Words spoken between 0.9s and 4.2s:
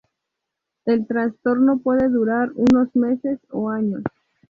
trastorno puede durar unos meses o años.